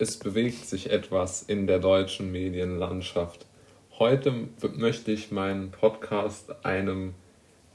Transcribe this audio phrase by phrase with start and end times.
[0.00, 3.44] es bewegt sich etwas in der deutschen Medienlandschaft.
[3.98, 4.32] Heute
[4.76, 7.12] möchte ich meinen Podcast einem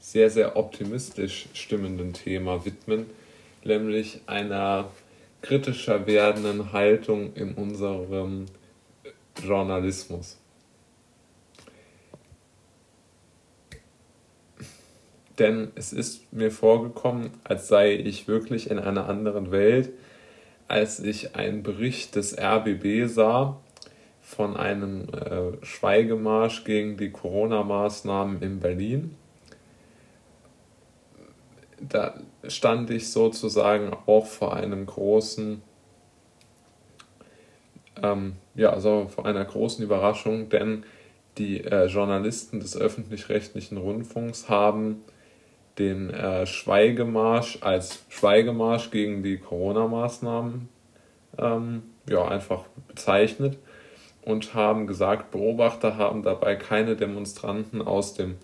[0.00, 3.06] sehr, sehr optimistisch stimmenden Thema widmen,
[3.62, 4.90] nämlich einer
[5.40, 8.46] kritischer werdenden Haltung in unserem
[9.40, 10.36] Journalismus.
[15.38, 19.90] Denn es ist mir vorgekommen, als sei ich wirklich in einer anderen Welt,
[20.68, 23.56] als ich einen Bericht des RBB sah
[24.20, 29.14] von einem äh, Schweigemarsch gegen die Corona-Maßnahmen in Berlin.
[31.80, 32.14] Da
[32.48, 35.62] stand ich sozusagen auch vor einem großen,
[38.02, 40.84] ähm, ja, also vor einer großen Überraschung, denn
[41.38, 45.04] die äh, Journalisten des öffentlich-rechtlichen Rundfunks haben
[45.78, 50.68] den äh, Schweigemarsch als Schweigemarsch gegen die Corona-Maßnahmen
[51.38, 53.58] ähm, ja, einfach bezeichnet
[54.22, 58.36] und haben gesagt, Beobachter haben dabei keine Demonstranten aus dem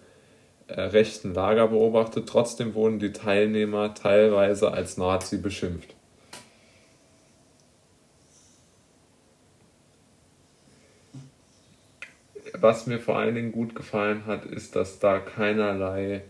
[0.68, 2.28] äh, rechten Lager beobachtet.
[2.28, 5.94] Trotzdem wurden die Teilnehmer teilweise als Nazi beschimpft.
[12.54, 16.22] Was mir vor allen Dingen gut gefallen hat, ist, dass da keinerlei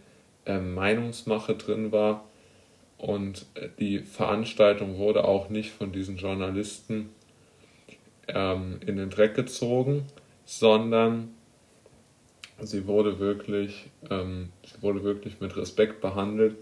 [0.46, 2.24] Meinungsmache drin war
[2.98, 7.10] und äh, die Veranstaltung wurde auch nicht von diesen Journalisten
[8.28, 10.06] ähm, in den Dreck gezogen,
[10.44, 11.34] sondern
[12.60, 16.56] sie wurde wirklich, ähm, sie wurde wirklich mit Respekt behandelt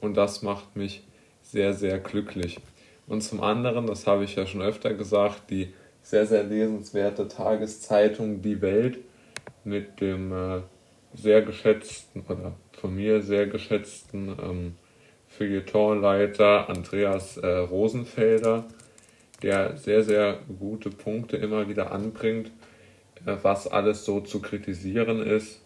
[0.00, 1.02] und das macht mich
[1.42, 2.58] sehr, sehr glücklich.
[3.06, 8.42] Und zum anderen, das habe ich ja schon öfter gesagt, die sehr, sehr lesenswerte Tageszeitung
[8.42, 8.98] Die Welt
[9.64, 10.60] mit dem äh,
[11.16, 14.76] sehr geschätzten oder von mir sehr geschätzten ähm,
[15.28, 18.64] Feuilletonleiter Andreas äh, Rosenfelder,
[19.42, 22.50] der sehr, sehr gute Punkte immer wieder anbringt,
[23.24, 25.62] äh, was alles so zu kritisieren ist.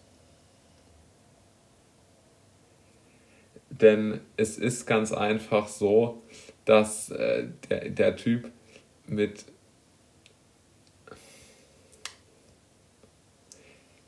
[3.69, 6.21] Denn es ist ganz einfach so,
[6.65, 8.51] dass äh, der, der Typ
[9.07, 9.45] mit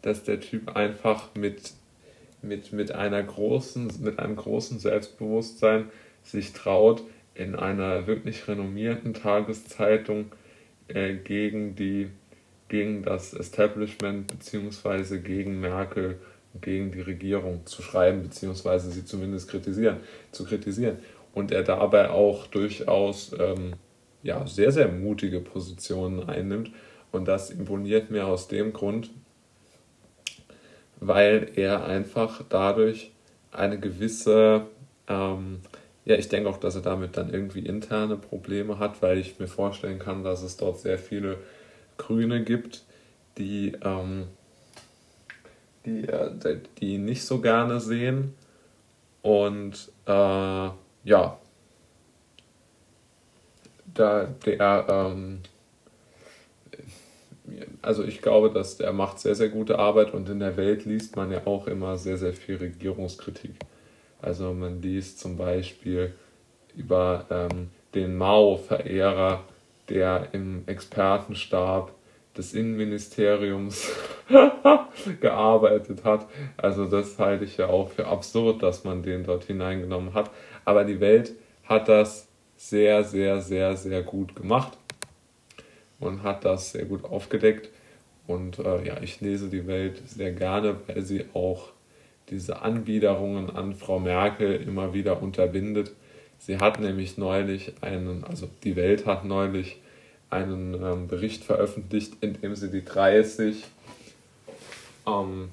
[0.03, 1.73] dass der Typ einfach mit
[2.43, 5.85] mit, mit, einer großen, mit einem großen Selbstbewusstsein
[6.23, 7.03] sich traut,
[7.35, 10.25] in einer wirklich renommierten Tageszeitung
[10.87, 12.09] äh, gegen, die,
[12.67, 15.19] gegen das Establishment bzw.
[15.19, 16.19] gegen Merkel
[16.61, 19.97] gegen die Regierung zu schreiben, beziehungsweise sie zumindest kritisieren,
[20.31, 20.97] zu kritisieren.
[21.33, 23.73] Und er dabei auch durchaus ähm,
[24.21, 26.69] ja, sehr, sehr mutige Positionen einnimmt.
[27.11, 29.09] Und das imponiert mir aus dem Grund,
[31.07, 33.11] weil er einfach dadurch
[33.51, 34.67] eine gewisse,
[35.07, 35.59] ähm,
[36.05, 39.47] ja, ich denke auch, dass er damit dann irgendwie interne Probleme hat, weil ich mir
[39.47, 41.37] vorstellen kann, dass es dort sehr viele
[41.97, 42.83] Grüne gibt,
[43.37, 44.27] die, ähm,
[45.85, 48.33] die, äh, die nicht so gerne sehen.
[49.21, 51.37] Und äh, ja,
[53.93, 55.39] da der ähm,
[57.81, 61.15] also ich glaube, dass der macht sehr, sehr gute Arbeit und in der Welt liest
[61.15, 63.55] man ja auch immer sehr, sehr viel Regierungskritik.
[64.21, 66.13] Also man liest zum Beispiel
[66.75, 69.43] über ähm, den Mao-Verehrer,
[69.89, 71.93] der im Expertenstab
[72.37, 73.91] des Innenministeriums
[75.21, 76.27] gearbeitet hat.
[76.57, 80.31] Also das halte ich ja auch für absurd, dass man den dort hineingenommen hat.
[80.65, 81.33] Aber die Welt
[81.65, 84.77] hat das sehr, sehr, sehr, sehr gut gemacht
[86.03, 87.69] und hat das sehr gut aufgedeckt.
[88.27, 91.69] Und äh, ja, ich lese die Welt sehr gerne, weil sie auch
[92.29, 95.91] diese Anbiederungen an Frau Merkel immer wieder unterbindet.
[96.39, 99.81] Sie hat nämlich neulich einen, also die Welt hat neulich
[100.29, 103.63] einen ähm, Bericht veröffentlicht, in dem sie die 30,
[105.05, 105.49] ähm,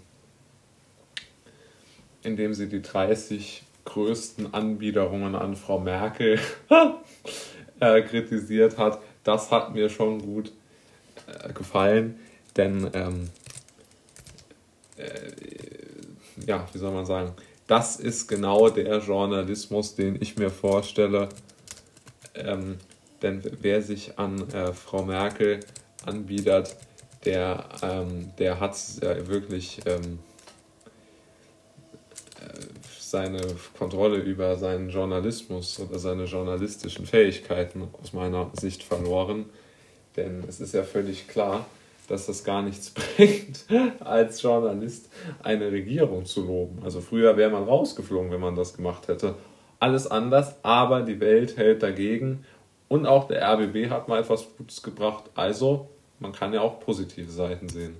[2.22, 6.38] in dem sie die 30 größten Anbiederungen an Frau Merkel
[7.80, 10.52] äh, kritisiert hat das hat mir schon gut
[11.26, 12.18] äh, gefallen,
[12.56, 13.30] denn ähm,
[14.96, 15.32] äh,
[16.46, 17.34] ja, wie soll man sagen,
[17.66, 21.28] das ist genau der Journalismus, den ich mir vorstelle.
[22.34, 22.78] Ähm,
[23.22, 25.60] denn wer sich an äh, Frau Merkel
[26.04, 26.76] anbietet,
[27.24, 30.18] der, ähm, der hat äh, wirklich ähm,
[33.10, 33.40] seine
[33.76, 39.46] Kontrolle über seinen Journalismus oder seine journalistischen Fähigkeiten aus meiner Sicht verloren.
[40.16, 41.66] Denn es ist ja völlig klar,
[42.08, 43.64] dass das gar nichts bringt,
[44.00, 45.08] als Journalist
[45.42, 46.82] eine Regierung zu loben.
[46.84, 49.34] Also früher wäre man rausgeflogen, wenn man das gemacht hätte.
[49.80, 52.44] Alles anders, aber die Welt hält dagegen
[52.88, 55.24] Und auch der RBB hat mal etwas Gutes gebracht.
[55.34, 57.96] Also, man kann ja auch positive Seiten sehen.